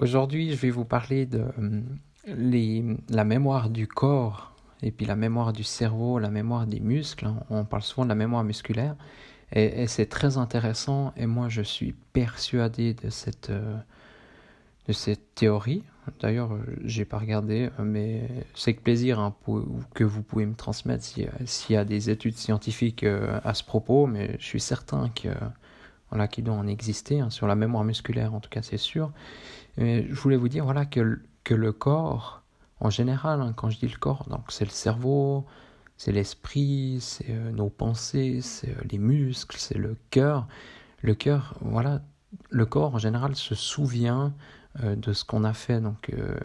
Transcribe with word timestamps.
Aujourd'hui, 0.00 0.52
je 0.52 0.56
vais 0.56 0.70
vous 0.70 0.84
parler 0.84 1.26
de 1.26 1.44
euh, 1.58 2.96
la 3.08 3.24
mémoire 3.24 3.68
du 3.68 3.88
corps 3.88 4.52
et 4.80 4.92
puis 4.92 5.06
la 5.06 5.16
mémoire 5.16 5.52
du 5.52 5.64
cerveau, 5.64 6.20
la 6.20 6.30
mémoire 6.30 6.68
des 6.68 6.78
muscles. 6.78 7.28
On 7.50 7.64
parle 7.64 7.82
souvent 7.82 8.04
de 8.04 8.08
la 8.08 8.14
mémoire 8.14 8.44
musculaire 8.44 8.94
et, 9.50 9.88
c'est 9.88 10.06
très 10.06 10.36
intéressant 10.36 11.12
et 11.16 11.26
moi 11.26 11.48
je 11.48 11.62
suis 11.62 11.96
persuadé 12.12 12.94
de 12.94 13.10
cette, 13.10 13.50
euh, 13.50 13.76
théorie. 15.34 15.82
D'ailleurs, 16.20 16.52
euh, 16.54 16.60
j'ai 16.84 17.04
pas 17.04 17.18
regardé, 17.18 17.68
mais 17.80 18.28
c'est 18.54 18.70
avec 18.70 18.84
plaisir 18.84 19.18
hein, 19.18 19.34
que 19.94 20.04
vous 20.04 20.22
pouvez 20.22 20.46
me 20.46 20.54
transmettre 20.54 21.04
s'il 21.44 21.74
y 21.74 21.76
a 21.76 21.84
des 21.84 22.08
études 22.08 22.36
scientifiques 22.36 23.04
à 23.04 23.52
ce 23.52 23.64
propos, 23.64 24.06
mais 24.06 24.36
je 24.38 24.44
suis 24.44 24.60
certain 24.60 25.08
que 25.08 25.28
voilà, 26.10 26.28
qui 26.28 26.40
doit 26.42 26.54
en 26.54 26.66
exister, 26.68 27.20
hein, 27.20 27.30
sur 27.30 27.46
la 27.46 27.56
mémoire 27.56 27.84
musculaire 27.84 28.32
en 28.32 28.40
tout 28.40 28.48
cas 28.48 28.62
c'est 28.62 28.78
sûr. 28.78 29.10
Mais 29.78 30.06
je 30.08 30.14
voulais 30.14 30.36
vous 30.36 30.48
dire 30.48 30.64
voilà, 30.64 30.84
que, 30.84 31.20
que 31.44 31.54
le 31.54 31.72
corps, 31.72 32.42
en 32.80 32.90
général, 32.90 33.40
hein, 33.40 33.52
quand 33.56 33.70
je 33.70 33.78
dis 33.78 33.88
le 33.88 33.96
corps, 33.96 34.26
donc 34.28 34.50
c'est 34.50 34.64
le 34.64 34.70
cerveau, 34.70 35.46
c'est 35.96 36.12
l'esprit, 36.12 36.98
c'est 37.00 37.30
euh, 37.30 37.52
nos 37.52 37.70
pensées, 37.70 38.40
c'est 38.42 38.70
euh, 38.70 38.80
les 38.90 38.98
muscles, 38.98 39.56
c'est 39.58 39.78
le 39.78 39.96
cœur. 40.10 40.46
Le 41.00 41.14
cœur, 41.14 41.54
voilà, 41.60 42.02
le 42.50 42.66
corps 42.66 42.94
en 42.94 42.98
général 42.98 43.36
se 43.36 43.54
souvient 43.54 44.34
de 44.82 45.12
ce 45.12 45.24
qu'on 45.24 45.44
a 45.44 45.52
fait. 45.52 45.80
Donc, 45.80 46.10
euh, 46.10 46.38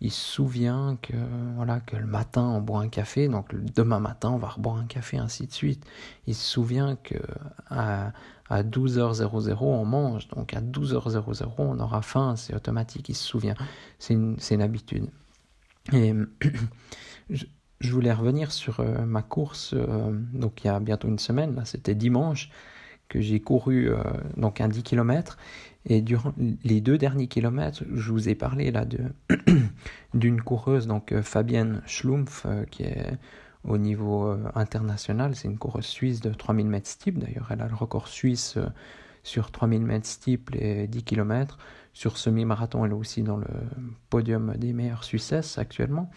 il 0.00 0.10
se 0.10 0.20
souvient 0.20 0.96
que, 1.02 1.14
voilà, 1.56 1.80
que 1.80 1.96
le 1.96 2.06
matin, 2.06 2.42
on 2.42 2.60
boit 2.60 2.80
un 2.80 2.88
café, 2.88 3.28
donc 3.28 3.54
demain 3.74 4.00
matin, 4.00 4.30
on 4.30 4.38
va 4.38 4.48
reboire 4.48 4.76
un 4.76 4.86
café, 4.86 5.18
ainsi 5.18 5.46
de 5.46 5.52
suite. 5.52 5.84
Il 6.26 6.34
se 6.34 6.44
souvient 6.44 6.96
que 6.96 7.18
à, 7.68 8.12
à 8.48 8.62
12h00, 8.62 9.56
on 9.60 9.84
mange, 9.84 10.28
donc 10.28 10.54
à 10.54 10.60
12h00, 10.60 11.48
on 11.58 11.78
aura 11.80 12.02
faim, 12.02 12.36
c'est 12.36 12.54
automatique, 12.54 13.08
il 13.08 13.14
se 13.14 13.24
souvient. 13.24 13.56
C'est 13.98 14.14
une, 14.14 14.36
une, 14.50 14.62
habitude. 14.62 15.08
Et 15.92 16.14
je, 17.30 17.44
voulais 17.92 18.12
revenir 18.12 18.52
sur 18.52 18.80
euh, 18.80 19.04
ma 19.04 19.22
course, 19.22 19.74
donc 20.32 20.64
il 20.64 20.68
y 20.68 20.70
a 20.70 20.80
bientôt 20.80 21.08
une 21.08 21.18
semaine, 21.18 21.60
c'était 21.64 21.94
dimanche 21.94 22.50
que 23.08 23.20
j'ai 23.20 23.40
couru 23.40 23.90
donc 24.36 24.60
un 24.60 24.68
10 24.68 24.82
km 24.82 25.38
et 25.88 26.02
durant 26.02 26.34
les 26.64 26.80
deux 26.80 26.98
derniers 26.98 27.28
kilomètres, 27.28 27.82
je 27.94 28.12
vous 28.12 28.28
ai 28.28 28.34
parlé 28.34 28.70
là 28.70 28.84
de 28.84 28.98
d'une 30.14 30.40
coureuse, 30.40 30.86
donc 30.86 31.12
euh, 31.12 31.22
Fabienne 31.22 31.82
Schlumpf, 31.86 32.44
euh, 32.44 32.64
qui 32.64 32.82
est 32.82 33.16
au 33.64 33.78
niveau 33.78 34.26
euh, 34.26 34.38
international. 34.54 35.34
C'est 35.34 35.48
une 35.48 35.56
coureuse 35.56 35.86
suisse 35.86 36.20
de 36.20 36.30
3000 36.30 36.66
mètres 36.66 36.88
steeple. 36.88 37.20
D'ailleurs, 37.20 37.48
elle 37.50 37.62
a 37.62 37.68
le 37.68 37.74
record 37.74 38.08
suisse 38.08 38.58
sur 39.22 39.50
3000 39.50 39.82
mètres 39.82 40.06
steeple 40.06 40.56
et 40.56 40.86
10 40.86 41.04
km. 41.04 41.58
Sur 41.94 42.18
semi-marathon, 42.18 42.84
elle 42.84 42.92
est 42.92 42.94
aussi 42.94 43.22
dans 43.22 43.38
le 43.38 43.46
podium 44.10 44.54
des 44.56 44.72
meilleures 44.72 45.04
Suissesses 45.04 45.58
actuellement. 45.58 46.10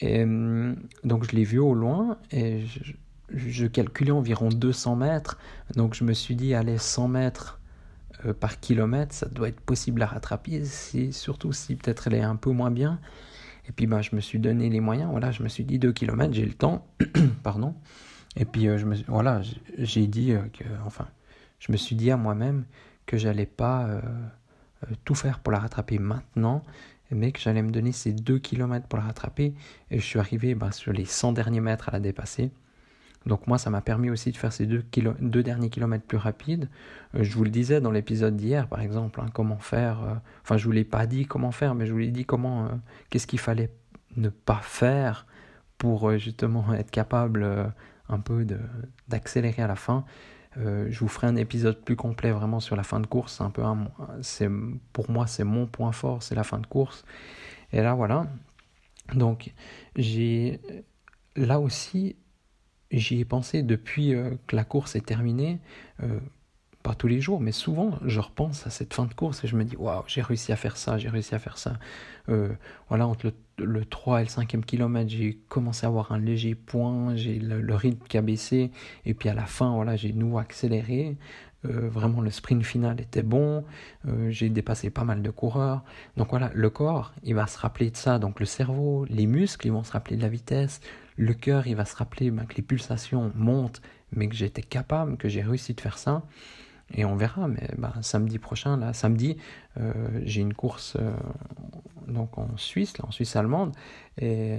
Et 0.00 0.24
donc, 1.04 1.24
je 1.24 1.34
l'ai 1.34 1.44
vue 1.44 1.58
au 1.58 1.74
loin 1.74 2.18
et 2.30 2.66
je, 2.66 2.92
je, 3.34 3.66
calculais 3.66 4.10
environ 4.10 4.48
200 4.48 4.96
mètres. 4.96 5.38
Donc, 5.74 5.94
je 5.94 6.04
me 6.04 6.12
suis 6.12 6.36
dit, 6.36 6.54
allez, 6.54 6.78
100 6.78 7.08
mètres 7.08 7.60
euh, 8.24 8.32
par 8.32 8.60
kilomètre, 8.60 9.14
ça 9.14 9.26
doit 9.26 9.48
être 9.48 9.60
possible 9.60 10.02
à 10.02 10.06
rattraper, 10.06 10.64
c'est 10.64 11.12
surtout 11.12 11.52
si 11.52 11.76
peut-être 11.76 12.06
elle 12.06 12.14
est 12.14 12.22
un 12.22 12.36
peu 12.36 12.50
moins 12.50 12.70
bien. 12.70 12.98
Et 13.68 13.72
puis 13.72 13.86
ben, 13.86 14.00
je 14.00 14.14
me 14.14 14.20
suis 14.20 14.38
donné 14.38 14.70
les 14.70 14.80
moyens, 14.80 15.10
voilà, 15.10 15.32
je 15.32 15.42
me 15.42 15.48
suis 15.48 15.64
dit 15.64 15.78
2 15.78 15.92
km, 15.92 16.32
j'ai 16.32 16.46
le 16.46 16.54
temps, 16.54 16.86
pardon. 17.42 17.74
Et 18.36 18.44
puis 18.44 18.68
euh, 18.68 18.78
je 18.78 18.86
me, 18.86 18.96
voilà, 19.08 19.42
j'ai 19.78 20.06
dit 20.06 20.32
euh, 20.32 20.42
que, 20.52 20.64
enfin, 20.86 21.08
je 21.58 21.72
me 21.72 21.76
suis 21.76 21.96
dit 21.96 22.10
à 22.10 22.16
moi-même 22.16 22.64
que 23.06 23.16
j'allais 23.16 23.46
pas 23.46 24.00
tout 25.04 25.14
faire 25.14 25.38
pour 25.38 25.52
la 25.52 25.60
rattraper 25.60 25.98
maintenant, 25.98 26.62
mais 27.10 27.32
que 27.32 27.38
j'allais 27.40 27.62
me 27.62 27.70
donner 27.70 27.92
ces 27.92 28.12
2 28.12 28.38
km 28.38 28.86
pour 28.88 28.98
la 28.98 29.04
rattraper. 29.04 29.54
Et 29.90 29.98
je 29.98 30.04
suis 30.04 30.18
arrivé 30.18 30.54
ben, 30.54 30.72
sur 30.72 30.92
les 30.92 31.04
100 31.04 31.32
derniers 31.32 31.60
mètres 31.60 31.88
à 31.88 31.92
la 31.92 32.00
dépasser. 32.00 32.50
Donc 33.26 33.48
moi, 33.48 33.58
ça 33.58 33.70
m'a 33.70 33.80
permis 33.80 34.08
aussi 34.08 34.30
de 34.30 34.36
faire 34.36 34.52
ces 34.52 34.66
deux, 34.66 34.84
deux 35.20 35.42
derniers 35.42 35.68
kilomètres 35.68 36.06
plus 36.06 36.16
rapides. 36.16 36.68
Euh, 37.14 37.24
je 37.24 37.34
vous 37.34 37.44
le 37.44 37.50
disais 37.50 37.80
dans 37.80 37.90
l'épisode 37.90 38.36
d'hier, 38.36 38.68
par 38.68 38.80
exemple, 38.80 39.20
hein, 39.20 39.26
comment 39.34 39.58
faire. 39.58 40.02
Euh, 40.02 40.14
enfin, 40.42 40.56
je 40.56 40.64
vous 40.64 40.72
l'ai 40.72 40.84
pas 40.84 41.06
dit 41.06 41.26
comment 41.26 41.50
faire, 41.50 41.74
mais 41.74 41.86
je 41.86 41.92
vous 41.92 41.98
l'ai 41.98 42.12
dit 42.12 42.24
comment, 42.24 42.66
euh, 42.66 42.68
qu'est-ce 43.10 43.26
qu'il 43.26 43.40
fallait 43.40 43.70
ne 44.16 44.28
pas 44.28 44.60
faire 44.62 45.26
pour 45.76 46.16
justement 46.16 46.72
être 46.72 46.90
capable 46.90 47.46
un 48.08 48.18
peu 48.18 48.46
d'accélérer 49.08 49.62
à 49.62 49.66
la 49.66 49.76
fin. 49.76 50.06
je 50.56 50.98
vous 50.98 51.08
ferai 51.08 51.26
un 51.26 51.36
épisode 51.36 51.84
plus 51.84 51.96
complet 51.96 52.30
vraiment 52.30 52.60
sur 52.60 52.76
la 52.76 52.82
fin 52.82 52.98
de 52.98 53.06
course. 53.06 53.42
Un 53.42 53.50
peu, 53.50 53.62
pour 54.94 55.10
moi, 55.10 55.26
c'est 55.26 55.44
mon 55.44 55.66
point 55.66 55.92
fort, 55.92 56.22
c'est 56.22 56.34
la 56.34 56.44
fin 56.44 56.58
de 56.60 56.66
course. 56.66 57.04
Et 57.72 57.82
là, 57.82 57.92
voilà. 57.92 58.26
Donc, 59.12 59.52
j'ai 59.96 60.62
là 61.36 61.60
aussi 61.60 62.16
j'y 62.90 63.20
ai 63.20 63.24
pensé 63.24 63.62
depuis 63.62 64.14
euh, 64.14 64.30
que 64.46 64.56
la 64.56 64.64
course 64.64 64.96
est 64.96 65.04
terminée, 65.04 65.58
euh, 66.02 66.20
pas 66.82 66.94
tous 66.94 67.08
les 67.08 67.20
jours, 67.20 67.40
mais 67.40 67.52
souvent 67.52 67.98
je 68.04 68.20
repense 68.20 68.66
à 68.66 68.70
cette 68.70 68.94
fin 68.94 69.06
de 69.06 69.14
course 69.14 69.42
et 69.44 69.48
je 69.48 69.56
me 69.56 69.64
dis 69.64 69.76
waouh, 69.76 70.04
j'ai 70.06 70.22
réussi 70.22 70.52
à 70.52 70.56
faire 70.56 70.76
ça, 70.76 70.98
j'ai 70.98 71.08
réussi 71.08 71.34
à 71.34 71.38
faire 71.38 71.58
ça. 71.58 71.78
Euh, 72.28 72.50
voilà, 72.88 73.06
entre 73.06 73.32
le, 73.58 73.84
3 73.84 74.20
et 74.20 74.24
le 74.24 74.30
5e 74.30 74.62
kilomètre, 74.62 75.10
j'ai 75.10 75.38
commencé 75.48 75.84
à 75.86 75.88
avoir 75.88 76.12
un 76.12 76.18
léger 76.18 76.54
point, 76.54 77.16
j'ai 77.16 77.38
le, 77.38 77.74
rythme 77.74 78.06
qui 78.06 78.18
a 78.18 78.22
baissé, 78.22 78.70
et 79.04 79.14
puis 79.14 79.28
à 79.28 79.34
la 79.34 79.46
fin, 79.46 79.74
voilà, 79.74 79.96
j'ai 79.96 80.12
nouveau 80.12 80.38
accéléré. 80.38 81.16
vraiment, 81.64 82.20
le 82.20 82.30
sprint 82.30 82.62
final 82.64 83.00
était 83.00 83.24
bon, 83.24 83.64
j'ai 84.28 84.50
dépassé 84.50 84.90
pas 84.90 85.02
mal 85.02 85.22
de 85.22 85.30
coureurs. 85.30 85.82
Donc 86.16 86.30
voilà, 86.30 86.50
le 86.54 86.70
corps, 86.70 87.12
il 87.24 87.34
va 87.34 87.48
se 87.48 87.58
rappeler 87.58 87.90
de 87.90 87.96
ça. 87.96 88.20
Donc 88.20 88.38
le 88.38 88.46
cerveau, 88.46 89.04
les 89.08 89.26
muscles, 89.26 89.66
ils 89.66 89.72
vont 89.72 89.82
se 89.82 89.90
rappeler 89.92 90.16
de 90.16 90.22
la 90.22 90.28
vitesse, 90.28 90.80
le 91.16 91.34
cœur, 91.34 91.66
il 91.66 91.76
va 91.76 91.84
se 91.84 91.96
rappeler 91.96 92.30
ben, 92.30 92.44
que 92.44 92.54
les 92.54 92.62
pulsations 92.62 93.32
montent, 93.34 93.80
mais 94.12 94.28
que 94.28 94.34
j'étais 94.34 94.62
capable, 94.62 95.16
que 95.16 95.28
j'ai 95.28 95.42
réussi 95.42 95.74
de 95.74 95.80
faire 95.80 95.98
ça. 95.98 96.22
Et 96.94 97.04
on 97.04 97.16
verra, 97.16 97.48
mais 97.48 97.68
ben, 97.76 97.92
samedi 98.00 98.38
prochain, 98.38 98.76
là, 98.76 98.92
samedi, 98.92 99.36
euh, 99.78 99.92
j'ai 100.24 100.40
une 100.40 100.54
course 100.54 100.96
euh, 101.00 101.12
donc 102.06 102.38
en 102.38 102.56
Suisse, 102.56 102.96
là, 102.98 103.06
en 103.08 103.10
Suisse 103.10 103.34
allemande, 103.34 103.74
et 104.18 104.58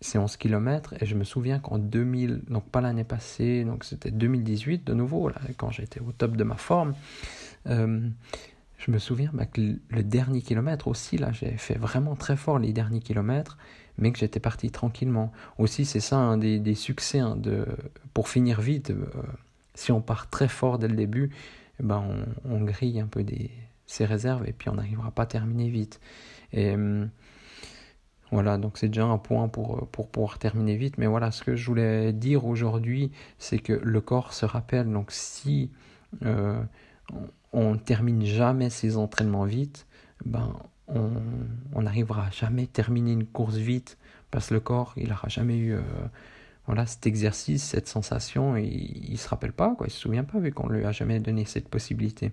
c'est 0.00 0.18
11 0.18 0.36
km. 0.36 0.94
Et 1.00 1.06
je 1.06 1.14
me 1.14 1.24
souviens 1.24 1.60
qu'en 1.60 1.78
2000, 1.78 2.42
donc 2.48 2.68
pas 2.70 2.80
l'année 2.80 3.04
passée, 3.04 3.64
donc 3.64 3.84
c'était 3.84 4.10
2018 4.10 4.84
de 4.84 4.94
nouveau, 4.94 5.28
là, 5.28 5.36
quand 5.56 5.70
j'étais 5.70 6.00
au 6.00 6.12
top 6.12 6.36
de 6.36 6.44
ma 6.44 6.56
forme. 6.56 6.94
Euh, 7.66 8.00
je 8.84 8.90
me 8.90 8.98
souviens 8.98 9.30
ben, 9.32 9.46
que 9.46 9.60
le 9.88 10.02
dernier 10.02 10.42
kilomètre 10.42 10.88
aussi, 10.88 11.16
là, 11.16 11.32
j'ai 11.32 11.56
fait 11.56 11.76
vraiment 11.78 12.16
très 12.16 12.36
fort 12.36 12.58
les 12.58 12.72
derniers 12.72 13.00
kilomètres 13.00 13.56
mais 13.98 14.12
que 14.12 14.18
j'étais 14.18 14.40
parti 14.40 14.70
tranquillement. 14.70 15.32
Aussi, 15.58 15.84
c'est 15.84 16.00
ça 16.00 16.16
un 16.16 16.36
des, 16.36 16.74
succès 16.74 17.20
hein, 17.20 17.36
de, 17.36 17.66
pour 18.12 18.28
finir 18.28 18.60
vite. 18.60 18.90
Euh, 18.90 19.06
si 19.74 19.92
on 19.92 20.00
part 20.00 20.28
très 20.30 20.48
fort 20.48 20.78
dès 20.78 20.88
le 20.88 20.96
début, 20.96 21.30
eh 21.80 21.82
ben 21.82 22.04
on, 22.44 22.60
grille 22.60 23.00
un 23.00 23.06
peu 23.06 23.24
des, 23.24 23.50
ses 23.86 24.04
réserves 24.04 24.46
et 24.48 24.52
puis 24.52 24.68
on 24.68 24.74
n'arrivera 24.74 25.10
pas 25.10 25.24
à 25.24 25.26
terminer 25.26 25.68
vite. 25.68 26.00
Et 26.52 26.74
hum, 26.74 27.10
voilà, 28.30 28.58
donc 28.58 28.78
c'est 28.78 28.88
déjà 28.88 29.04
un 29.04 29.18
point 29.18 29.48
pour, 29.48 29.88
pour 29.88 30.08
pouvoir 30.08 30.38
terminer 30.38 30.76
vite. 30.76 30.98
Mais 30.98 31.06
voilà, 31.06 31.30
ce 31.30 31.42
que 31.44 31.54
je 31.56 31.66
voulais 31.66 32.12
dire 32.12 32.44
aujourd'hui, 32.46 33.12
c'est 33.38 33.58
que 33.58 33.72
le 33.72 34.00
corps 34.00 34.32
se 34.32 34.44
rappelle. 34.44 34.90
Donc 34.90 35.12
si 35.12 35.70
euh, 36.24 36.60
on 37.52 37.72
ne 37.72 37.78
termine 37.78 38.24
jamais 38.24 38.70
ses 38.70 38.96
entraînements 38.96 39.44
vite, 39.44 39.86
ben 40.24 40.54
on 40.88 41.82
n'arrivera 41.82 42.30
jamais 42.30 42.64
à 42.64 42.66
terminer 42.66 43.12
une 43.12 43.26
course 43.26 43.56
vite 43.56 43.96
parce 44.34 44.48
que 44.48 44.54
le 44.54 44.60
corps, 44.60 44.94
il 44.96 45.08
n'aura 45.10 45.28
jamais 45.28 45.56
eu 45.56 45.74
euh, 45.74 45.80
voilà, 46.66 46.86
cet 46.86 47.06
exercice, 47.06 47.62
cette 47.62 47.86
sensation, 47.86 48.56
et 48.56 48.64
il 48.64 49.12
ne 49.12 49.16
se 49.16 49.28
rappelle 49.28 49.52
pas, 49.52 49.74
quoi, 49.76 49.86
il 49.86 49.90
ne 49.90 49.94
se 49.94 50.00
souvient 50.00 50.24
pas 50.24 50.40
vu 50.40 50.50
qu'on 50.50 50.68
ne 50.68 50.76
lui 50.76 50.84
a 50.84 50.90
jamais 50.90 51.20
donné 51.20 51.44
cette 51.44 51.68
possibilité. 51.68 52.32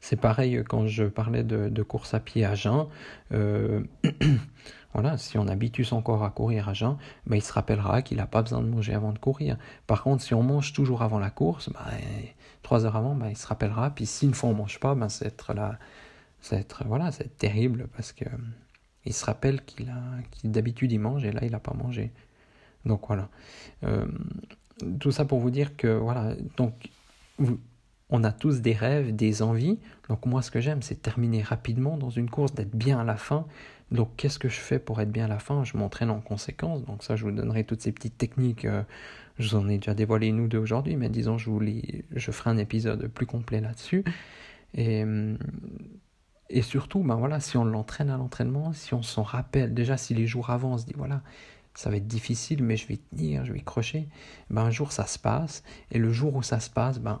C'est 0.00 0.16
pareil 0.16 0.62
quand 0.66 0.86
je 0.86 1.04
parlais 1.04 1.44
de, 1.44 1.82
course 1.82 2.14
à 2.14 2.20
pied 2.20 2.46
à 2.46 2.54
jeun. 2.54 2.86
Euh, 3.32 3.82
voilà, 4.94 5.18
si 5.18 5.38
on 5.38 5.48
habitue 5.48 5.84
son 5.84 6.00
corps 6.00 6.24
à 6.24 6.30
courir 6.30 6.68
à 6.68 6.74
jeun, 6.74 6.96
ben, 7.26 7.36
il 7.36 7.42
se 7.42 7.52
rappellera 7.52 8.00
qu'il 8.02 8.16
n'a 8.18 8.26
pas 8.26 8.42
besoin 8.42 8.62
de 8.62 8.68
manger 8.68 8.94
avant 8.94 9.12
de 9.12 9.18
courir. 9.18 9.58
Par 9.86 10.02
contre, 10.02 10.22
si 10.22 10.34
on 10.34 10.42
mange 10.42 10.72
toujours 10.72 11.02
avant 11.02 11.18
la 11.18 11.30
course, 11.30 11.68
ben, 11.70 11.80
trois 12.62 12.86
heures 12.86 12.96
avant, 12.96 13.14
ben, 13.14 13.28
il 13.28 13.36
se 13.36 13.46
rappellera. 13.46 13.90
Puis 13.90 14.06
si 14.06 14.26
une 14.26 14.34
fois 14.34 14.50
on 14.50 14.54
mange 14.54 14.78
pas, 14.80 14.94
ben, 14.94 15.08
c'est 15.08 15.26
être 15.26 15.52
là 15.52 15.78
être, 16.52 16.84
voilà, 16.86 17.10
ça 17.10 17.24
terrible 17.38 17.88
parce 17.96 18.12
que 18.12 18.24
il 19.06 19.12
se 19.12 19.24
rappelle 19.24 19.62
qu'il 19.64 19.90
a, 19.90 20.00
d'habitude 20.44 20.92
il 20.92 20.98
mange 20.98 21.24
et 21.24 21.32
là 21.32 21.40
il 21.42 21.52
n'a 21.52 21.60
pas 21.60 21.74
mangé. 21.74 22.12
Donc 22.84 23.06
voilà. 23.06 23.28
Euh, 23.84 24.06
tout 24.98 25.12
ça 25.12 25.24
pour 25.24 25.40
vous 25.40 25.50
dire 25.50 25.76
que 25.76 25.88
voilà, 25.88 26.34
donc 26.56 26.90
on 28.10 28.24
a 28.24 28.32
tous 28.32 28.60
des 28.60 28.72
rêves, 28.72 29.14
des 29.14 29.42
envies. 29.42 29.78
Donc 30.08 30.26
moi 30.26 30.42
ce 30.42 30.50
que 30.50 30.60
j'aime 30.60 30.82
c'est 30.82 30.96
terminer 30.96 31.42
rapidement 31.42 31.96
dans 31.96 32.10
une 32.10 32.30
course, 32.30 32.54
d'être 32.54 32.74
bien 32.74 32.98
à 32.98 33.04
la 33.04 33.16
fin. 33.16 33.46
Donc 33.90 34.10
qu'est-ce 34.16 34.38
que 34.38 34.48
je 34.48 34.58
fais 34.58 34.78
pour 34.78 35.00
être 35.00 35.10
bien 35.10 35.26
à 35.26 35.28
la 35.28 35.38
fin? 35.38 35.64
Je 35.64 35.76
m'entraîne 35.76 36.10
en 36.10 36.20
conséquence. 36.20 36.84
Donc 36.84 37.02
ça 37.02 37.16
je 37.16 37.24
vous 37.24 37.30
donnerai 37.30 37.64
toutes 37.64 37.82
ces 37.82 37.92
petites 37.92 38.18
techniques. 38.18 38.64
Euh, 38.64 38.82
je 39.38 39.48
vous 39.48 39.56
en 39.56 39.68
ai 39.68 39.78
déjà 39.78 39.94
dévoilé 39.94 40.28
une 40.28 40.40
ou 40.40 40.48
deux 40.48 40.58
aujourd'hui, 40.58 40.96
mais 40.96 41.08
disons 41.08 41.38
je 41.38 41.50
vous 41.50 41.60
je 42.14 42.30
ferai 42.30 42.50
un 42.50 42.56
épisode 42.56 43.08
plus 43.08 43.26
complet 43.26 43.60
là-dessus. 43.60 44.04
Et 44.74 45.04
et 46.50 46.62
surtout, 46.62 47.02
ben 47.02 47.16
voilà, 47.16 47.40
si 47.40 47.56
on 47.56 47.64
l'entraîne 47.64 48.10
à 48.10 48.16
l'entraînement, 48.16 48.72
si 48.72 48.94
on 48.94 49.02
s'en 49.02 49.22
rappelle, 49.22 49.72
déjà 49.74 49.96
si 49.96 50.14
les 50.14 50.26
jours 50.26 50.50
avant 50.50 50.74
on 50.74 50.78
se 50.78 50.84
dit 50.86 50.94
voilà, 50.96 51.22
ça 51.74 51.90
va 51.90 51.96
être 51.96 52.06
difficile, 52.06 52.62
mais 52.62 52.76
je 52.76 52.86
vais 52.86 52.98
tenir, 52.98 53.44
je 53.44 53.52
vais 53.52 53.60
crocher, 53.60 54.08
ben 54.50 54.62
un 54.62 54.70
jour 54.70 54.92
ça 54.92 55.06
se 55.06 55.18
passe, 55.18 55.62
et 55.90 55.98
le 55.98 56.12
jour 56.12 56.36
où 56.36 56.42
ça 56.42 56.60
se 56.60 56.70
passe, 56.70 57.00
ben 57.00 57.20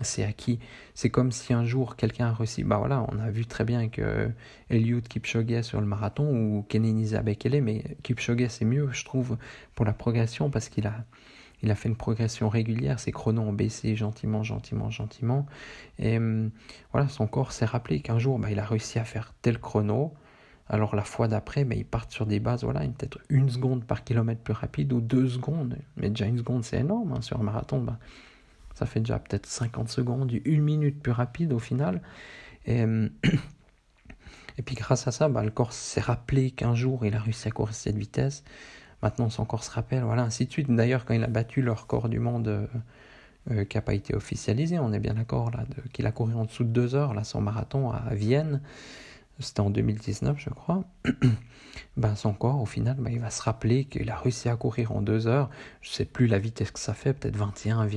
c'est 0.00 0.24
acquis. 0.24 0.58
C'est 0.94 1.10
comme 1.10 1.32
si 1.32 1.52
un 1.52 1.64
jour 1.64 1.96
quelqu'un 1.96 2.28
a 2.28 2.32
réussi. 2.32 2.64
Ben 2.64 2.78
voilà, 2.78 3.04
on 3.10 3.18
a 3.18 3.30
vu 3.30 3.46
très 3.46 3.64
bien 3.64 3.88
que 3.88 4.30
Eliud 4.70 5.06
Kipchoge 5.06 5.62
sur 5.62 5.80
le 5.80 5.86
marathon 5.86 6.28
ou 6.28 6.62
Kenenisa 6.68 7.16
Zabekele, 7.18 7.62
mais 7.62 7.96
Kipchoge 8.02 8.48
c'est 8.48 8.64
mieux, 8.64 8.88
je 8.92 9.04
trouve, 9.04 9.36
pour 9.74 9.84
la 9.84 9.92
progression 9.92 10.50
parce 10.50 10.68
qu'il 10.68 10.86
a 10.86 11.04
il 11.62 11.70
a 11.70 11.74
fait 11.74 11.88
une 11.88 11.96
progression 11.96 12.48
régulière, 12.48 13.00
ses 13.00 13.12
chronos 13.12 13.42
ont 13.42 13.52
baissé 13.52 13.96
gentiment, 13.96 14.42
gentiment, 14.42 14.90
gentiment. 14.90 15.46
Et 15.98 16.18
hum, 16.18 16.50
voilà, 16.92 17.08
son 17.08 17.26
corps 17.26 17.52
s'est 17.52 17.64
rappelé 17.64 18.00
qu'un 18.00 18.18
jour, 18.18 18.38
bah, 18.38 18.50
il 18.50 18.58
a 18.58 18.64
réussi 18.64 18.98
à 18.98 19.04
faire 19.04 19.34
tel 19.42 19.58
chrono. 19.58 20.14
Alors 20.68 20.94
la 20.94 21.02
fois 21.02 21.28
d'après, 21.28 21.64
bah, 21.64 21.74
il 21.74 21.84
part 21.84 22.10
sur 22.10 22.26
des 22.26 22.40
bases, 22.40 22.62
voilà, 22.62 22.80
peut-être 22.80 23.18
une 23.28 23.48
seconde 23.48 23.84
par 23.84 24.04
kilomètre 24.04 24.42
plus 24.42 24.52
rapide 24.52 24.92
ou 24.92 25.00
deux 25.00 25.28
secondes. 25.28 25.76
Mais 25.96 26.10
déjà 26.10 26.26
une 26.26 26.38
seconde, 26.38 26.64
c'est 26.64 26.78
énorme. 26.78 27.12
Hein, 27.12 27.22
sur 27.22 27.40
un 27.40 27.42
marathon, 27.42 27.80
bah, 27.80 27.98
ça 28.78 28.86
fait 28.86 29.00
déjà 29.00 29.18
peut-être 29.18 29.46
50 29.46 29.88
secondes, 29.88 30.32
une 30.44 30.62
minute 30.62 31.02
plus 31.02 31.10
rapide 31.10 31.52
au 31.52 31.58
final. 31.58 32.00
Et, 32.64 32.84
hum, 32.84 33.10
et 34.58 34.62
puis 34.62 34.76
grâce 34.76 35.08
à 35.08 35.10
ça, 35.10 35.28
bah, 35.28 35.42
le 35.42 35.50
corps 35.50 35.72
s'est 35.72 36.00
rappelé 36.00 36.52
qu'un 36.52 36.76
jour, 36.76 37.04
il 37.04 37.12
a 37.16 37.18
réussi 37.18 37.48
à 37.48 37.50
courir 37.50 37.74
cette 37.74 37.96
vitesse. 37.96 38.44
Maintenant, 39.02 39.30
son 39.30 39.44
corps 39.44 39.64
se 39.64 39.70
rappelle, 39.72 40.04
voilà, 40.04 40.22
ainsi 40.22 40.46
de 40.46 40.52
suite. 40.52 40.70
D'ailleurs, 40.70 41.04
quand 41.06 41.14
il 41.14 41.24
a 41.24 41.28
battu 41.28 41.60
le 41.60 41.72
record 41.72 42.08
du 42.08 42.20
monde 42.20 42.46
euh, 42.46 42.66
euh, 43.50 43.64
qui 43.64 43.76
n'a 43.76 43.80
pas 43.80 43.94
été 43.94 44.14
officialisé, 44.14 44.78
on 44.78 44.92
est 44.92 45.00
bien 45.00 45.14
d'accord, 45.14 45.50
là, 45.50 45.64
qu'il 45.92 46.06
a 46.06 46.12
couru 46.12 46.34
en 46.34 46.44
dessous 46.44 46.62
de 46.62 46.70
deux 46.70 46.94
heures, 46.94 47.14
là, 47.14 47.24
son 47.24 47.40
marathon 47.40 47.90
à 47.90 48.14
Vienne, 48.14 48.60
c'était 49.40 49.60
en 49.60 49.70
2019, 49.70 50.36
je 50.38 50.50
crois. 50.50 50.84
ben, 51.96 52.16
son 52.16 52.32
corps, 52.32 52.60
au 52.60 52.66
final, 52.66 52.96
ben, 52.98 53.10
il 53.12 53.20
va 53.20 53.30
se 53.30 53.42
rappeler 53.42 53.84
qu'il 53.84 54.10
a 54.10 54.16
réussi 54.16 54.48
à 54.48 54.56
courir 54.56 54.92
en 54.92 55.00
deux 55.00 55.26
heures. 55.26 55.48
Je 55.80 55.90
ne 55.90 55.94
sais 55.94 56.04
plus 56.04 56.26
la 56.26 56.38
vitesse 56.38 56.70
que 56.70 56.80
ça 56.80 56.94
fait, 56.94 57.12
peut-être 57.12 57.36
21, 57.36 57.88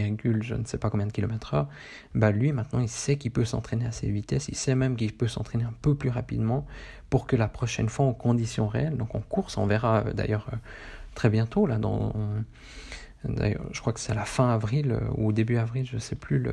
je 0.41 0.55
ne 0.55 0.65
sais 0.65 0.77
pas 0.77 0.89
combien 0.89 1.07
de 1.07 1.11
kilomètres 1.11 1.53
heure. 1.53 1.67
Ben, 2.13 2.31
lui, 2.31 2.51
maintenant, 2.51 2.79
il 2.79 2.89
sait 2.89 3.17
qu'il 3.17 3.31
peut 3.31 3.45
s'entraîner 3.45 3.85
à 3.85 3.91
ces 3.91 4.09
vitesses. 4.09 4.47
Il 4.49 4.55
sait 4.55 4.75
même 4.75 4.95
qu'il 4.95 5.13
peut 5.15 5.27
s'entraîner 5.27 5.63
un 5.63 5.73
peu 5.81 5.95
plus 5.95 6.09
rapidement 6.09 6.65
pour 7.09 7.27
que 7.27 7.35
la 7.35 7.47
prochaine 7.47 7.89
fois, 7.89 8.05
en 8.05 8.13
conditions 8.13 8.67
réelles, 8.67 8.97
donc 8.97 9.15
en 9.15 9.21
course, 9.21 9.57
on 9.57 9.65
verra 9.65 10.03
euh, 10.05 10.13
d'ailleurs 10.13 10.47
euh, 10.53 10.57
très 11.15 11.29
bientôt, 11.29 11.65
là, 11.65 11.77
dans. 11.77 12.13
D'ailleurs, 13.23 13.65
je 13.71 13.79
crois 13.81 13.93
que 13.93 13.99
c'est 13.99 14.11
à 14.11 14.15
la 14.15 14.25
fin 14.25 14.49
avril 14.49 14.91
euh, 14.91 14.99
ou 15.15 15.31
début 15.31 15.57
avril, 15.57 15.85
je 15.85 15.95
ne 15.95 15.99
sais 15.99 16.15
plus, 16.15 16.39
le, 16.39 16.51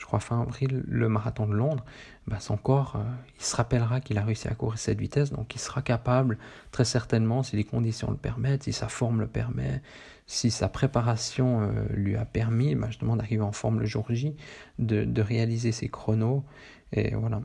je 0.00 0.06
crois 0.06 0.18
fin 0.18 0.40
avril, 0.40 0.82
le 0.88 1.08
marathon 1.10 1.46
de 1.46 1.52
Londres, 1.52 1.84
bah 2.26 2.40
son 2.40 2.56
corps, 2.56 2.96
euh, 2.96 3.02
il 3.38 3.44
se 3.44 3.54
rappellera 3.54 4.00
qu'il 4.00 4.16
a 4.16 4.24
réussi 4.24 4.48
à 4.48 4.54
courir 4.54 4.78
cette 4.78 4.98
vitesse, 4.98 5.30
donc 5.30 5.54
il 5.54 5.58
sera 5.58 5.82
capable, 5.82 6.38
très 6.72 6.86
certainement, 6.86 7.42
si 7.42 7.56
les 7.56 7.64
conditions 7.64 8.10
le 8.10 8.16
permettent, 8.16 8.62
si 8.62 8.72
sa 8.72 8.88
forme 8.88 9.20
le 9.20 9.26
permet, 9.26 9.82
si 10.26 10.50
sa 10.50 10.70
préparation 10.70 11.60
euh, 11.60 11.84
lui 11.90 12.16
a 12.16 12.24
permis, 12.24 12.74
bah, 12.74 12.86
justement, 12.88 13.14
d'arriver 13.14 13.42
en 13.42 13.52
forme 13.52 13.78
le 13.78 13.84
jour 13.84 14.06
J, 14.08 14.34
de, 14.78 15.20
réaliser 15.20 15.70
ses 15.70 15.90
chronos, 15.90 16.44
et 16.92 17.14
voilà. 17.14 17.42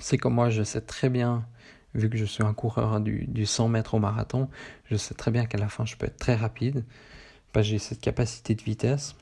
C'est 0.00 0.18
comme 0.18 0.34
moi, 0.34 0.50
je 0.50 0.64
sais 0.64 0.80
très 0.80 1.08
bien, 1.08 1.46
vu 1.94 2.10
que 2.10 2.16
je 2.16 2.24
suis 2.24 2.42
un 2.42 2.52
coureur 2.52 3.00
du, 3.00 3.26
du 3.28 3.46
100 3.46 3.68
mètres 3.68 3.94
au 3.94 4.00
marathon, 4.00 4.48
je 4.86 4.96
sais 4.96 5.14
très 5.14 5.30
bien 5.30 5.46
qu'à 5.46 5.58
la 5.58 5.68
fin, 5.68 5.84
je 5.84 5.94
peux 5.94 6.06
être 6.06 6.18
très 6.18 6.34
rapide, 6.34 6.84
parce 7.52 7.64
j'ai 7.64 7.78
cette 7.78 8.00
capacité 8.00 8.56
de 8.56 8.62
vitesse, 8.62 9.14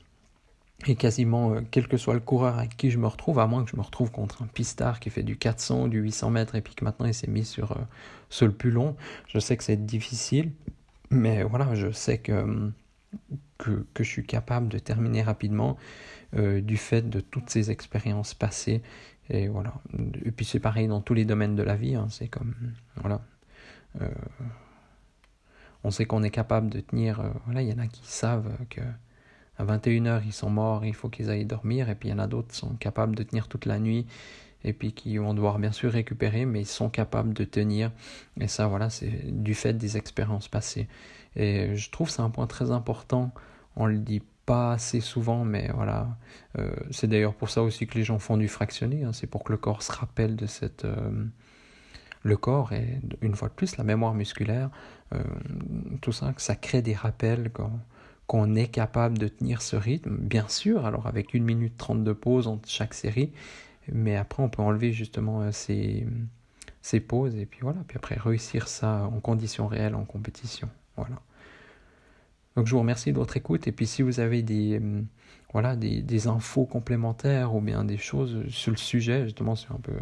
et 0.87 0.95
quasiment, 0.95 1.53
euh, 1.53 1.61
quel 1.71 1.87
que 1.87 1.97
soit 1.97 2.13
le 2.13 2.19
coureur 2.19 2.57
avec 2.57 2.75
qui 2.75 2.91
je 2.91 2.97
me 2.97 3.07
retrouve, 3.07 3.39
à 3.39 3.47
moins 3.47 3.63
que 3.63 3.71
je 3.71 3.77
me 3.77 3.81
retrouve 3.81 4.11
contre 4.11 4.43
un 4.43 4.47
pistard 4.47 4.99
qui 4.99 5.09
fait 5.09 5.23
du 5.23 5.37
400, 5.37 5.87
du 5.87 5.99
800 5.99 6.29
mètres, 6.29 6.55
et 6.55 6.61
puis 6.61 6.75
que 6.75 6.83
maintenant 6.83 7.05
il 7.05 7.13
s'est 7.13 7.29
mis 7.29 7.45
sur, 7.45 7.71
euh, 7.73 7.81
sur 8.29 8.47
le 8.47 8.53
plus 8.53 8.71
long, 8.71 8.95
je 9.27 9.39
sais 9.39 9.55
que 9.55 9.63
c'est 9.63 9.85
difficile, 9.85 10.51
mais 11.09 11.43
voilà, 11.43 11.73
je 11.75 11.91
sais 11.91 12.17
que, 12.17 12.71
que, 13.57 13.85
que, 13.93 14.03
je 14.03 14.09
suis 14.09 14.25
capable 14.25 14.67
de 14.67 14.79
terminer 14.79 15.21
rapidement 15.21 15.77
euh, 16.35 16.61
du 16.61 16.77
fait 16.77 17.09
de 17.09 17.19
toutes 17.19 17.49
ces 17.49 17.71
expériences 17.71 18.33
passées. 18.33 18.81
Et 19.29 19.47
voilà. 19.47 19.73
Et 20.25 20.31
puis 20.31 20.45
c'est 20.45 20.59
pareil 20.59 20.87
dans 20.87 20.99
tous 20.99 21.13
les 21.13 21.23
domaines 21.23 21.55
de 21.55 21.63
la 21.63 21.75
vie, 21.75 21.95
hein, 21.95 22.07
c'est 22.09 22.27
comme. 22.27 22.53
Voilà. 22.97 23.21
on 25.83 25.91
sait 25.91 26.05
qu'on 26.05 26.23
est 26.23 26.29
capable 26.29 26.69
de 26.69 26.81
tenir. 26.81 27.23
voilà, 27.45 27.61
il 27.61 27.69
y 27.69 27.73
en 27.73 27.79
a 27.79 27.87
qui 27.87 28.05
savent 28.05 28.51
que 28.69 28.81
à 29.57 29.65
21h 29.65 30.21
ils 30.25 30.33
sont 30.33 30.49
morts, 30.49 30.85
il 30.85 30.93
faut 30.93 31.09
qu'ils 31.09 31.29
aillent 31.29 31.45
dormir, 31.45 31.89
et 31.89 31.95
puis 31.95 32.09
il 32.09 32.11
y 32.11 32.15
en 32.15 32.19
a 32.19 32.27
d'autres 32.27 32.49
qui 32.49 32.57
sont 32.57 32.75
capables 32.75 33.15
de 33.15 33.23
tenir 33.23 33.47
toute 33.47 33.65
la 33.65 33.79
nuit, 33.79 34.05
et 34.63 34.73
puis 34.73 34.93
qui 34.93 35.17
vont 35.17 35.33
devoir 35.33 35.59
bien 35.59 35.71
sûr 35.71 35.91
récupérer, 35.91 36.45
mais 36.45 36.61
ils 36.61 36.67
sont 36.67 36.89
capables 36.89 37.33
de 37.33 37.43
tenir, 37.43 37.91
et 38.39 38.47
ça 38.47 38.67
voilà, 38.67 38.89
c'est 38.89 39.11
du 39.43 39.53
fait 39.53 39.73
des 39.73 39.97
expériences 39.97 40.47
passées. 40.47 40.87
Et 41.35 41.75
je 41.75 41.89
trouve 41.89 42.09
c'est 42.09 42.21
un 42.21 42.29
point 42.29 42.47
très 42.47 42.71
important, 42.71 43.31
on 43.75 43.85
le 43.85 43.97
dit 43.97 44.21
pas 44.45 44.73
assez 44.73 44.99
souvent, 44.99 45.45
mais 45.45 45.69
voilà, 45.73 46.17
euh, 46.59 46.75
c'est 46.91 47.07
d'ailleurs 47.07 47.33
pour 47.33 47.49
ça 47.49 47.63
aussi 47.63 47.87
que 47.87 47.97
les 47.97 48.03
gens 48.03 48.19
font 48.19 48.37
du 48.37 48.47
fractionné, 48.47 49.03
hein. 49.03 49.13
c'est 49.13 49.27
pour 49.27 49.43
que 49.43 49.51
le 49.51 49.57
corps 49.57 49.83
se 49.83 49.91
rappelle 49.91 50.35
de 50.35 50.45
cette... 50.45 50.85
Euh, 50.85 51.25
le 52.23 52.37
corps 52.37 52.71
et 52.73 52.99
une 53.21 53.35
fois 53.35 53.49
de 53.49 53.53
plus 53.53 53.77
la 53.77 53.83
mémoire 53.83 54.13
musculaire, 54.13 54.69
euh, 55.13 55.21
tout 56.01 56.11
ça, 56.11 56.33
que 56.33 56.41
ça 56.41 56.55
crée 56.55 56.81
des 56.81 56.93
rappels 56.93 57.51
quand 57.51 57.71
qu'on 58.33 58.55
est 58.55 58.67
capable 58.67 59.19
de 59.19 59.27
tenir 59.27 59.61
ce 59.61 59.75
rythme, 59.75 60.17
bien 60.17 60.47
sûr, 60.47 60.87
alors 60.87 61.05
avec 61.05 61.35
une 61.35 61.43
minute 61.43 61.77
trente 61.77 62.03
de 62.03 62.13
pause 62.13 62.47
entre 62.47 62.67
chaque 62.67 62.95
série, 62.95 63.31
mais 63.91 64.15
après 64.15 64.41
on 64.41 64.49
peut 64.49 64.63
enlever 64.63 64.91
justement 64.91 65.43
euh, 65.43 65.51
ces, 65.51 66.07
ces 66.81 66.99
pauses 66.99 67.35
et 67.35 67.45
puis 67.45 67.59
voilà, 67.61 67.77
puis 67.87 67.95
après 67.95 68.15
réussir 68.15 68.67
ça 68.67 69.03
en 69.03 69.19
conditions 69.19 69.67
réelles 69.67 69.93
en 69.93 70.03
compétition. 70.03 70.67
Voilà. 70.97 71.21
Donc 72.55 72.65
je 72.65 72.71
vous 72.71 72.79
remercie 72.79 73.11
de 73.11 73.17
votre 73.17 73.37
écoute 73.37 73.67
et 73.67 73.71
puis 73.71 73.85
si 73.85 74.01
vous 74.01 74.19
avez 74.19 74.41
des, 74.41 74.79
euh, 74.81 75.03
voilà, 75.51 75.75
des, 75.75 76.01
des 76.01 76.25
infos 76.25 76.65
complémentaires 76.65 77.53
ou 77.53 77.61
bien 77.61 77.83
des 77.83 77.97
choses 77.97 78.47
sur 78.47 78.71
le 78.71 78.77
sujet, 78.77 79.25
justement 79.25 79.53
sur 79.53 79.75
un 79.75 79.79
peu 79.79 79.93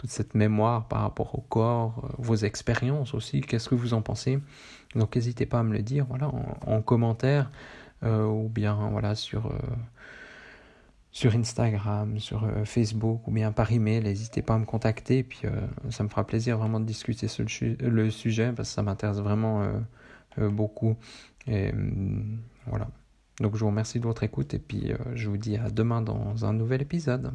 toute 0.00 0.08
cette 0.08 0.34
mémoire 0.34 0.88
par 0.88 1.02
rapport 1.02 1.34
au 1.34 1.42
corps, 1.42 2.02
euh, 2.04 2.14
vos 2.16 2.34
expériences 2.34 3.12
aussi, 3.12 3.42
qu'est-ce 3.42 3.68
que 3.68 3.74
vous 3.74 3.92
en 3.92 4.00
pensez? 4.00 4.38
Donc 4.94 5.14
n'hésitez 5.14 5.44
pas 5.44 5.58
à 5.58 5.62
me 5.62 5.74
le 5.74 5.82
dire 5.82 6.06
voilà, 6.08 6.32
en, 6.66 6.80
commentaire 6.80 7.50
euh, 8.02 8.24
ou 8.24 8.48
bien 8.48 8.88
voilà, 8.92 9.14
sur, 9.14 9.48
euh, 9.48 9.58
sur 11.12 11.34
Instagram, 11.34 12.18
sur 12.18 12.48
Facebook 12.64 13.28
ou 13.28 13.30
bien 13.30 13.52
par 13.52 13.70
email. 13.72 14.02
N'hésitez 14.02 14.40
pas 14.40 14.54
à 14.54 14.58
me 14.58 14.64
contacter 14.64 15.18
et 15.18 15.22
puis 15.22 15.42
ça 15.90 16.02
me 16.02 16.08
fera 16.08 16.26
plaisir 16.26 16.56
vraiment 16.56 16.80
de 16.80 16.86
discuter 16.86 17.28
sur 17.28 17.44
le, 17.44 18.10
sujet 18.10 18.52
parce 18.56 18.70
que 18.70 18.74
ça 18.76 18.82
m'intéresse 18.82 19.18
vraiment 19.18 19.70
beaucoup. 20.38 20.96
Et 21.46 21.72
mm, 21.72 22.38
voilà. 22.68 22.88
Donc 23.38 23.54
je 23.54 23.60
vous 23.60 23.66
remercie 23.66 24.00
de 24.00 24.04
votre 24.04 24.22
écoute 24.22 24.54
et 24.54 24.58
puis 24.58 24.94
je 25.14 25.28
vous 25.28 25.36
dis 25.36 25.58
à 25.58 25.68
demain 25.68 26.00
dans 26.00 26.46
un 26.46 26.54
nouvel 26.54 26.80
épisode. 26.80 27.32